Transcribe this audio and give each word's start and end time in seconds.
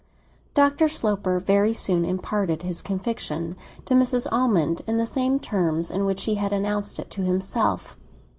XXI 0.55 0.77
DR. 0.79 0.89
SLOPER 0.89 1.39
very 1.39 1.73
soon 1.73 2.03
imparted 2.05 2.63
his 2.63 2.81
conviction 2.81 3.55
to 3.85 3.93
Mrs. 3.93 4.25
Almond, 4.31 4.81
in 4.87 4.97
the 4.97 5.05
same 5.05 5.39
terms 5.39 5.91
in 5.91 6.05
which 6.05 6.23
he 6.23 6.33
had 6.41 6.51
announced 6.51 6.97
it 6.97 7.11
to 7.11 7.21
himself. 7.21 7.97